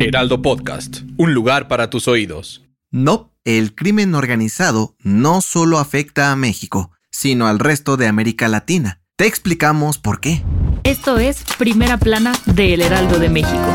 Heraldo 0.00 0.42
Podcast, 0.42 1.00
un 1.16 1.34
lugar 1.34 1.66
para 1.66 1.90
tus 1.90 2.06
oídos. 2.06 2.64
No, 2.92 3.34
el 3.44 3.74
crimen 3.74 4.14
organizado 4.14 4.94
no 5.00 5.40
solo 5.40 5.78
afecta 5.78 6.30
a 6.30 6.36
México, 6.36 6.92
sino 7.10 7.48
al 7.48 7.58
resto 7.58 7.96
de 7.96 8.06
América 8.06 8.46
Latina. 8.46 9.02
Te 9.16 9.26
explicamos 9.26 9.98
por 9.98 10.20
qué. 10.20 10.44
Esto 10.84 11.18
es 11.18 11.42
Primera 11.58 11.96
Plana 11.96 12.32
de 12.46 12.74
El 12.74 12.82
Heraldo 12.82 13.18
de 13.18 13.28
México. 13.28 13.74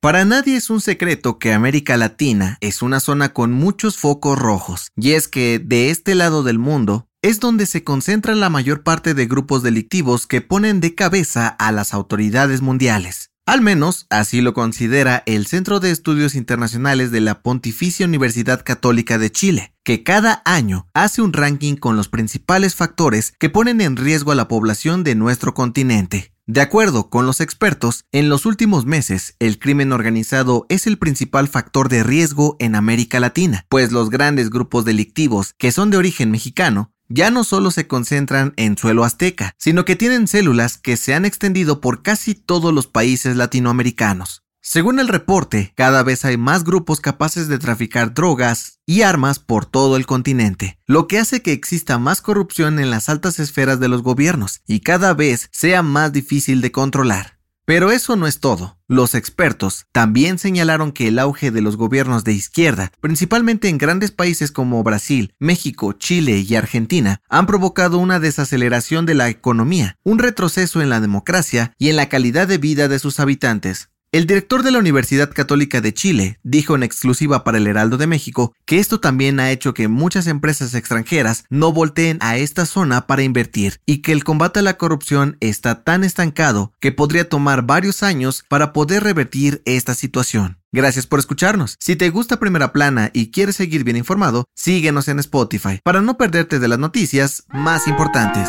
Para 0.00 0.24
nadie 0.24 0.56
es 0.56 0.70
un 0.70 0.80
secreto 0.80 1.38
que 1.38 1.52
América 1.52 1.96
Latina 1.96 2.56
es 2.60 2.82
una 2.82 2.98
zona 2.98 3.32
con 3.32 3.52
muchos 3.52 3.96
focos 3.96 4.36
rojos, 4.38 4.90
y 4.96 5.12
es 5.12 5.28
que 5.28 5.60
de 5.60 5.90
este 5.90 6.16
lado 6.16 6.42
del 6.42 6.58
mundo 6.58 7.07
es 7.22 7.40
donde 7.40 7.66
se 7.66 7.82
concentra 7.82 8.34
la 8.34 8.48
mayor 8.48 8.84
parte 8.84 9.12
de 9.12 9.26
grupos 9.26 9.62
delictivos 9.62 10.26
que 10.26 10.40
ponen 10.40 10.80
de 10.80 10.94
cabeza 10.94 11.48
a 11.48 11.72
las 11.72 11.92
autoridades 11.92 12.62
mundiales. 12.62 13.30
Al 13.44 13.60
menos 13.60 14.06
así 14.10 14.40
lo 14.40 14.52
considera 14.54 15.22
el 15.26 15.46
Centro 15.46 15.80
de 15.80 15.90
Estudios 15.90 16.34
Internacionales 16.34 17.10
de 17.10 17.20
la 17.20 17.42
Pontificia 17.42 18.06
Universidad 18.06 18.62
Católica 18.62 19.18
de 19.18 19.32
Chile, 19.32 19.72
que 19.84 20.02
cada 20.02 20.42
año 20.44 20.86
hace 20.92 21.22
un 21.22 21.32
ranking 21.32 21.74
con 21.74 21.96
los 21.96 22.08
principales 22.08 22.74
factores 22.74 23.32
que 23.40 23.48
ponen 23.48 23.80
en 23.80 23.96
riesgo 23.96 24.32
a 24.32 24.34
la 24.34 24.48
población 24.48 25.02
de 25.02 25.14
nuestro 25.14 25.54
continente. 25.54 26.34
De 26.46 26.60
acuerdo 26.60 27.10
con 27.10 27.26
los 27.26 27.40
expertos, 27.40 28.04
en 28.12 28.28
los 28.28 28.46
últimos 28.46 28.86
meses 28.86 29.34
el 29.38 29.58
crimen 29.58 29.92
organizado 29.92 30.66
es 30.68 30.86
el 30.86 30.98
principal 30.98 31.48
factor 31.48 31.88
de 31.88 32.04
riesgo 32.04 32.56
en 32.58 32.74
América 32.74 33.18
Latina, 33.18 33.66
pues 33.68 33.92
los 33.92 34.08
grandes 34.08 34.50
grupos 34.50 34.84
delictivos 34.84 35.54
que 35.58 35.72
son 35.72 35.90
de 35.90 35.96
origen 35.96 36.30
mexicano 36.30 36.92
ya 37.08 37.30
no 37.30 37.44
solo 37.44 37.70
se 37.70 37.86
concentran 37.86 38.52
en 38.56 38.76
suelo 38.76 39.04
azteca, 39.04 39.54
sino 39.58 39.84
que 39.84 39.96
tienen 39.96 40.28
células 40.28 40.78
que 40.78 40.96
se 40.96 41.14
han 41.14 41.24
extendido 41.24 41.80
por 41.80 42.02
casi 42.02 42.34
todos 42.34 42.72
los 42.72 42.86
países 42.86 43.36
latinoamericanos. 43.36 44.42
Según 44.60 44.98
el 44.98 45.08
reporte, 45.08 45.72
cada 45.76 46.02
vez 46.02 46.24
hay 46.24 46.36
más 46.36 46.64
grupos 46.64 47.00
capaces 47.00 47.48
de 47.48 47.58
traficar 47.58 48.12
drogas 48.12 48.80
y 48.84 49.02
armas 49.02 49.38
por 49.38 49.64
todo 49.64 49.96
el 49.96 50.04
continente, 50.04 50.78
lo 50.86 51.06
que 51.08 51.18
hace 51.18 51.40
que 51.40 51.52
exista 51.52 51.98
más 51.98 52.20
corrupción 52.20 52.78
en 52.78 52.90
las 52.90 53.08
altas 53.08 53.38
esferas 53.38 53.80
de 53.80 53.88
los 53.88 54.02
gobiernos 54.02 54.60
y 54.66 54.80
cada 54.80 55.14
vez 55.14 55.48
sea 55.52 55.82
más 55.82 56.12
difícil 56.12 56.60
de 56.60 56.72
controlar. 56.72 57.37
Pero 57.68 57.92
eso 57.92 58.16
no 58.16 58.26
es 58.26 58.40
todo. 58.40 58.78
Los 58.88 59.14
expertos 59.14 59.84
también 59.92 60.38
señalaron 60.38 60.90
que 60.90 61.06
el 61.08 61.18
auge 61.18 61.50
de 61.50 61.60
los 61.60 61.76
gobiernos 61.76 62.24
de 62.24 62.32
izquierda, 62.32 62.90
principalmente 63.02 63.68
en 63.68 63.76
grandes 63.76 64.10
países 64.10 64.50
como 64.50 64.82
Brasil, 64.82 65.34
México, 65.38 65.92
Chile 65.92 66.38
y 66.48 66.54
Argentina, 66.54 67.20
han 67.28 67.46
provocado 67.46 67.98
una 67.98 68.20
desaceleración 68.20 69.04
de 69.04 69.16
la 69.16 69.28
economía, 69.28 69.98
un 70.02 70.18
retroceso 70.18 70.80
en 70.80 70.88
la 70.88 71.00
democracia 71.00 71.74
y 71.76 71.90
en 71.90 71.96
la 71.96 72.08
calidad 72.08 72.48
de 72.48 72.56
vida 72.56 72.88
de 72.88 72.98
sus 72.98 73.20
habitantes. 73.20 73.90
El 74.10 74.26
director 74.26 74.62
de 74.62 74.70
la 74.70 74.78
Universidad 74.78 75.30
Católica 75.30 75.82
de 75.82 75.92
Chile 75.92 76.40
dijo 76.42 76.74
en 76.74 76.82
exclusiva 76.82 77.44
para 77.44 77.58
el 77.58 77.66
Heraldo 77.66 77.98
de 77.98 78.06
México 78.06 78.54
que 78.64 78.78
esto 78.78 79.00
también 79.00 79.38
ha 79.38 79.50
hecho 79.50 79.74
que 79.74 79.86
muchas 79.86 80.26
empresas 80.26 80.72
extranjeras 80.72 81.44
no 81.50 81.74
volteen 81.74 82.16
a 82.22 82.38
esta 82.38 82.64
zona 82.64 83.06
para 83.06 83.22
invertir 83.22 83.82
y 83.84 83.98
que 83.98 84.12
el 84.12 84.24
combate 84.24 84.60
a 84.60 84.62
la 84.62 84.78
corrupción 84.78 85.36
está 85.40 85.84
tan 85.84 86.04
estancado 86.04 86.72
que 86.80 86.90
podría 86.90 87.28
tomar 87.28 87.66
varios 87.66 88.02
años 88.02 88.46
para 88.48 88.72
poder 88.72 89.02
revertir 89.02 89.60
esta 89.66 89.94
situación. 89.94 90.56
Gracias 90.72 91.06
por 91.06 91.18
escucharnos. 91.18 91.76
Si 91.78 91.94
te 91.94 92.08
gusta 92.08 92.40
Primera 92.40 92.72
Plana 92.72 93.10
y 93.12 93.30
quieres 93.30 93.56
seguir 93.56 93.84
bien 93.84 93.98
informado, 93.98 94.46
síguenos 94.54 95.08
en 95.08 95.18
Spotify 95.18 95.80
para 95.84 96.00
no 96.00 96.16
perderte 96.16 96.58
de 96.58 96.68
las 96.68 96.78
noticias 96.78 97.44
más 97.48 97.86
importantes. 97.86 98.48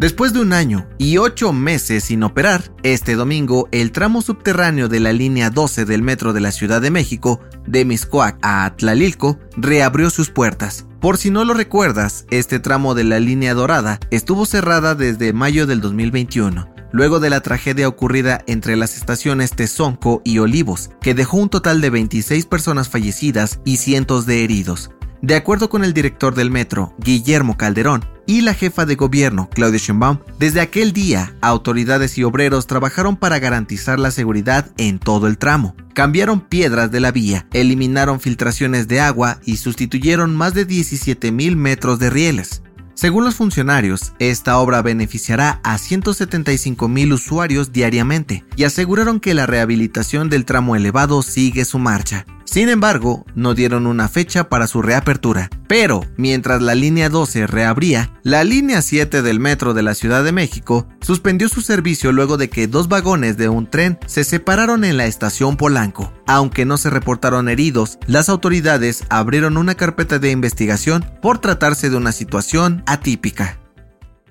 Después 0.00 0.32
de 0.32 0.40
un 0.40 0.54
año 0.54 0.88
y 0.96 1.18
ocho 1.18 1.52
meses 1.52 2.04
sin 2.04 2.22
operar, 2.22 2.72
este 2.82 3.16
domingo 3.16 3.68
el 3.70 3.92
tramo 3.92 4.22
subterráneo 4.22 4.88
de 4.88 4.98
la 4.98 5.12
línea 5.12 5.50
12 5.50 5.84
del 5.84 6.00
metro 6.00 6.32
de 6.32 6.40
la 6.40 6.52
Ciudad 6.52 6.80
de 6.80 6.90
México, 6.90 7.42
de 7.66 7.84
Miscoac 7.84 8.38
a 8.40 8.64
Atlalilco, 8.64 9.38
reabrió 9.58 10.08
sus 10.08 10.30
puertas. 10.30 10.86
Por 11.02 11.18
si 11.18 11.28
no 11.28 11.44
lo 11.44 11.52
recuerdas, 11.52 12.24
este 12.30 12.60
tramo 12.60 12.94
de 12.94 13.04
la 13.04 13.20
línea 13.20 13.52
dorada 13.52 14.00
estuvo 14.10 14.46
cerrada 14.46 14.94
desde 14.94 15.34
mayo 15.34 15.66
del 15.66 15.82
2021 15.82 16.70
luego 16.92 17.20
de 17.20 17.30
la 17.30 17.40
tragedia 17.40 17.86
ocurrida 17.86 18.42
entre 18.48 18.76
las 18.76 18.96
estaciones 18.96 19.52
Tezonco 19.52 20.22
y 20.24 20.38
Olivos, 20.38 20.90
que 21.00 21.14
dejó 21.14 21.36
un 21.36 21.48
total 21.48 21.80
de 21.80 21.90
26 21.90 22.46
personas 22.46 22.88
fallecidas 22.88 23.60
y 23.64 23.76
cientos 23.76 24.26
de 24.26 24.42
heridos. 24.42 24.90
De 25.22 25.36
acuerdo 25.36 25.68
con 25.68 25.84
el 25.84 25.92
director 25.92 26.34
del 26.34 26.50
metro, 26.50 26.94
Guillermo 26.98 27.58
Calderón, 27.58 28.04
y 28.30 28.42
la 28.42 28.54
jefa 28.54 28.86
de 28.86 28.94
gobierno, 28.94 29.50
Claudia 29.52 29.80
Sheinbaum, 29.80 30.20
desde 30.38 30.60
aquel 30.60 30.92
día, 30.92 31.34
autoridades 31.40 32.16
y 32.16 32.22
obreros 32.22 32.68
trabajaron 32.68 33.16
para 33.16 33.40
garantizar 33.40 33.98
la 33.98 34.12
seguridad 34.12 34.70
en 34.76 35.00
todo 35.00 35.26
el 35.26 35.36
tramo. 35.36 35.74
Cambiaron 35.94 36.40
piedras 36.40 36.92
de 36.92 37.00
la 37.00 37.10
vía, 37.10 37.48
eliminaron 37.52 38.20
filtraciones 38.20 38.86
de 38.86 39.00
agua 39.00 39.40
y 39.44 39.56
sustituyeron 39.56 40.36
más 40.36 40.54
de 40.54 40.64
17 40.64 41.32
mil 41.32 41.56
metros 41.56 41.98
de 41.98 42.08
rieles. 42.08 42.62
Según 42.94 43.24
los 43.24 43.34
funcionarios, 43.34 44.12
esta 44.20 44.58
obra 44.58 44.80
beneficiará 44.80 45.58
a 45.64 45.76
175 45.76 46.86
mil 46.86 47.12
usuarios 47.12 47.72
diariamente 47.72 48.44
y 48.54 48.62
aseguraron 48.62 49.18
que 49.18 49.34
la 49.34 49.46
rehabilitación 49.46 50.30
del 50.30 50.44
tramo 50.44 50.76
elevado 50.76 51.22
sigue 51.22 51.64
su 51.64 51.80
marcha. 51.80 52.26
Sin 52.50 52.68
embargo, 52.68 53.24
no 53.36 53.54
dieron 53.54 53.86
una 53.86 54.08
fecha 54.08 54.48
para 54.48 54.66
su 54.66 54.82
reapertura. 54.82 55.48
Pero, 55.68 56.04
mientras 56.16 56.60
la 56.60 56.74
línea 56.74 57.08
12 57.08 57.46
reabría, 57.46 58.12
la 58.24 58.42
línea 58.42 58.82
7 58.82 59.22
del 59.22 59.38
metro 59.38 59.72
de 59.72 59.84
la 59.84 59.94
Ciudad 59.94 60.24
de 60.24 60.32
México 60.32 60.88
suspendió 61.00 61.48
su 61.48 61.60
servicio 61.60 62.10
luego 62.10 62.38
de 62.38 62.50
que 62.50 62.66
dos 62.66 62.88
vagones 62.88 63.36
de 63.36 63.48
un 63.48 63.70
tren 63.70 64.00
se 64.04 64.24
separaron 64.24 64.82
en 64.82 64.96
la 64.96 65.06
estación 65.06 65.56
Polanco. 65.56 66.12
Aunque 66.26 66.64
no 66.64 66.76
se 66.76 66.90
reportaron 66.90 67.48
heridos, 67.48 68.00
las 68.08 68.28
autoridades 68.28 69.04
abrieron 69.10 69.56
una 69.56 69.76
carpeta 69.76 70.18
de 70.18 70.32
investigación 70.32 71.04
por 71.22 71.38
tratarse 71.38 71.88
de 71.88 71.98
una 71.98 72.10
situación 72.10 72.82
atípica. 72.84 73.60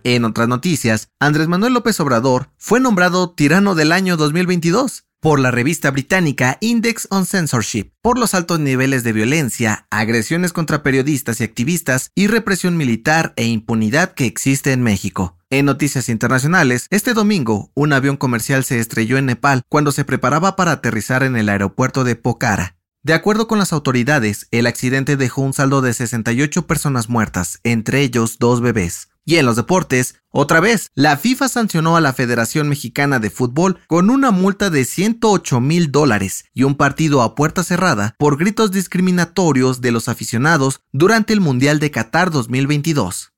En 0.03 0.25
otras 0.25 0.49
noticias, 0.49 1.07
Andrés 1.21 1.47
Manuel 1.47 1.71
López 1.71 1.97
Obrador 2.01 2.49
fue 2.57 2.81
nombrado 2.81 3.31
Tirano 3.31 3.75
del 3.75 3.93
año 3.93 4.17
2022 4.17 5.05
por 5.21 5.39
la 5.39 5.51
revista 5.51 5.91
británica 5.91 6.57
Index 6.61 7.07
on 7.11 7.25
Censorship 7.25 7.91
por 8.01 8.17
los 8.17 8.33
altos 8.33 8.59
niveles 8.59 9.03
de 9.03 9.13
violencia, 9.13 9.85
agresiones 9.89 10.53
contra 10.53 10.81
periodistas 10.81 11.41
y 11.41 11.43
activistas 11.43 12.11
y 12.15 12.27
represión 12.27 12.77
militar 12.77 13.33
e 13.35 13.45
impunidad 13.45 14.13
que 14.13 14.25
existe 14.25 14.71
en 14.71 14.81
México. 14.81 15.37
En 15.49 15.65
noticias 15.65 16.09
internacionales, 16.09 16.87
este 16.89 17.13
domingo, 17.13 17.71
un 17.73 17.91
avión 17.91 18.17
comercial 18.17 18.63
se 18.63 18.79
estrelló 18.79 19.17
en 19.17 19.25
Nepal 19.25 19.63
cuando 19.67 19.91
se 19.91 20.05
preparaba 20.05 20.55
para 20.55 20.71
aterrizar 20.71 21.23
en 21.23 21.35
el 21.35 21.49
aeropuerto 21.49 22.03
de 22.03 22.15
Pokhara. 22.15 22.77
De 23.01 23.13
acuerdo 23.13 23.47
con 23.47 23.59
las 23.59 23.73
autoridades, 23.73 24.47
el 24.51 24.67
accidente 24.67 25.17
dejó 25.17 25.41
un 25.41 25.53
saldo 25.53 25.81
de 25.81 25.93
68 25.93 26.67
personas 26.67 27.09
muertas, 27.09 27.59
entre 27.63 28.01
ellos 28.01 28.37
dos 28.39 28.61
bebés. 28.61 29.09
Y 29.29 29.37
en 29.37 29.45
los 29.45 29.57
deportes, 29.57 30.15
otra 30.31 30.59
vez, 30.59 30.89
la 30.95 31.15
FIFA 31.15 31.49
sancionó 31.49 31.95
a 31.95 32.01
la 32.01 32.13
Federación 32.13 32.67
Mexicana 32.67 33.19
de 33.19 33.29
Fútbol 33.29 33.77
con 33.85 34.09
una 34.09 34.31
multa 34.31 34.71
de 34.71 34.83
108 34.85 35.59
mil 35.59 35.91
dólares 35.91 36.45
y 36.51 36.63
un 36.63 36.73
partido 36.73 37.21
a 37.21 37.35
puerta 37.35 37.63
cerrada 37.63 38.15
por 38.17 38.39
gritos 38.39 38.71
discriminatorios 38.71 39.81
de 39.81 39.91
los 39.91 40.09
aficionados 40.09 40.81
durante 40.91 41.33
el 41.33 41.41
Mundial 41.41 41.77
de 41.77 41.91
Qatar 41.91 42.31
2022. 42.31 43.31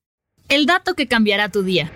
El 0.47 0.65
dato 0.65 0.93
que 0.93 1.09
cambiará 1.09 1.49
tu 1.49 1.61
día. 1.61 1.91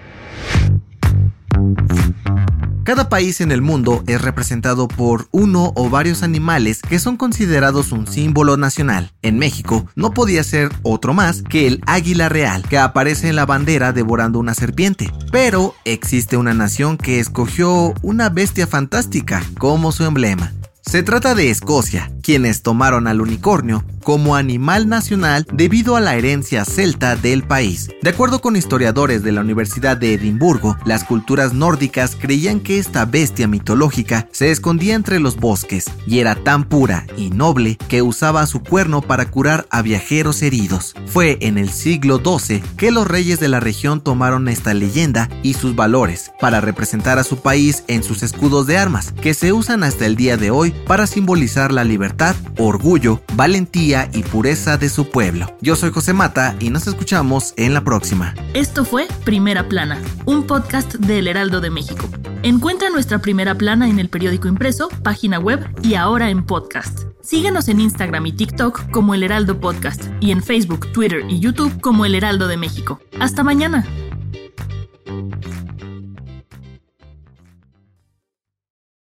Cada 2.86 3.10
país 3.10 3.42
en 3.42 3.52
el 3.52 3.64
mundo 3.64 4.04
es 4.06 4.22
representado 4.22 4.88
por 4.88 5.28
uno 5.32 5.74
o 5.76 5.90
varios 5.90 6.22
animales 6.22 6.84
que 6.88 7.00
son 7.00 7.18
considerados 7.18 7.92
un 7.92 8.06
símbolo 8.06 8.58
nacional. 8.58 9.12
En 9.24 9.40
México 9.40 9.88
no 9.96 10.12
podía 10.12 10.44
ser 10.44 10.70
otro 10.84 11.16
más 11.16 11.42
que 11.42 11.66
el 11.66 11.82
águila 11.88 12.30
real, 12.30 12.62
que 12.62 12.78
aparece 12.78 13.28
en 13.28 13.38
la 13.38 13.48
bandera 13.48 13.92
devorando 13.92 14.38
una 14.38 14.54
serpiente. 14.54 15.12
Pero 15.32 15.74
existe 15.84 16.38
una 16.38 16.54
nación 16.54 16.98
que 16.98 17.20
escogió 17.20 17.96
una 18.04 18.30
bestia 18.30 18.68
fantástica 18.68 19.44
como 19.58 19.92
su 19.92 20.04
emblema. 20.04 20.54
Se 20.84 21.02
trata 21.02 21.34
de 21.34 21.50
Escocia, 21.50 22.12
quienes 22.22 22.62
tomaron 22.62 23.08
al 23.08 23.20
unicornio 23.20 23.84
como 24.06 24.36
animal 24.36 24.88
nacional 24.88 25.46
debido 25.52 25.96
a 25.96 26.00
la 26.00 26.16
herencia 26.16 26.64
celta 26.64 27.16
del 27.16 27.44
país. 27.44 27.90
De 28.04 28.12
acuerdo 28.12 28.40
con 28.40 28.56
historiadores 28.56 29.24
de 29.24 29.32
la 29.32 29.42
Universidad 29.42 29.98
de 29.98 30.14
Edimburgo, 30.14 30.78
las 30.86 31.04
culturas 31.04 31.54
nórdicas 31.54 32.16
creían 32.16 32.60
que 32.60 32.78
esta 32.78 33.06
bestia 33.06 33.48
mitológica 33.48 34.30
se 34.32 34.52
escondía 34.52 34.94
entre 34.94 35.20
los 35.20 35.38
bosques 35.38 35.86
y 36.06 36.20
era 36.20 36.36
tan 36.36 36.66
pura 36.66 37.08
y 37.18 37.32
noble 37.32 37.78
que 37.90 38.04
usaba 38.04 38.46
su 38.46 38.62
cuerno 38.62 39.02
para 39.02 39.32
curar 39.32 39.66
a 39.72 39.82
viajeros 39.82 40.44
heridos. 40.44 40.94
Fue 41.08 41.40
en 41.42 41.58
el 41.58 41.72
siglo 41.72 42.22
XII 42.24 42.62
que 42.78 42.92
los 42.92 43.08
reyes 43.08 43.40
de 43.40 43.48
la 43.48 43.60
región 43.60 44.02
tomaron 44.02 44.48
esta 44.48 44.76
leyenda 44.76 45.30
y 45.42 45.56
sus 45.56 45.76
valores 45.76 46.32
para 46.40 46.62
representar 46.62 47.18
a 47.18 47.24
su 47.24 47.38
país 47.38 47.84
en 47.88 48.04
sus 48.04 48.22
escudos 48.22 48.68
de 48.68 48.78
armas, 48.78 49.14
que 49.20 49.34
se 49.34 49.52
usan 49.52 49.84
hasta 49.84 50.06
el 50.06 50.16
día 50.16 50.38
de 50.38 50.52
hoy 50.52 50.76
para 50.86 51.08
simbolizar 51.08 51.72
la 51.72 51.84
libertad, 51.84 52.36
orgullo, 52.58 53.24
valentía 53.34 53.95
y 54.14 54.24
pureza 54.24 54.78
de 54.78 54.90
su 54.90 55.10
pueblo. 55.10 55.56
Yo 55.62 55.76
soy 55.76 55.92
José 55.92 56.14
Mata 56.14 56.56
y 56.60 56.70
nos 56.70 56.88
escuchamos 56.88 57.54
en 57.58 57.74
la 57.74 57.84
próxima. 57.84 58.34
Esto 58.54 58.84
fue 58.84 59.08
Primera 59.24 59.68
Plana, 59.68 60.02
un 60.26 60.46
podcast 60.46 60.96
del 60.96 61.28
Heraldo 61.28 61.62
de 61.62 61.70
México. 61.70 62.08
Encuentra 62.44 62.90
nuestra 62.90 63.20
primera 63.20 63.56
plana 63.56 63.90
en 63.90 63.98
el 64.00 64.10
periódico 64.10 64.48
impreso, 64.48 64.90
página 65.04 65.40
web 65.40 65.68
y 65.82 65.96
ahora 65.96 66.30
en 66.30 66.46
podcast. 66.46 67.06
Síguenos 67.22 67.70
en 67.70 67.80
Instagram 67.80 68.28
y 68.28 68.34
TikTok 68.34 68.92
como 68.92 69.16
El 69.16 69.24
Heraldo 69.24 69.60
Podcast 69.60 70.04
y 70.20 70.30
en 70.30 70.44
Facebook, 70.44 70.92
Twitter 70.92 71.24
y 71.28 71.40
YouTube 71.40 71.82
como 71.82 72.06
El 72.06 72.14
Heraldo 72.14 72.48
de 72.48 72.58
México. 72.58 73.00
Hasta 73.20 73.44
mañana. 73.44 73.84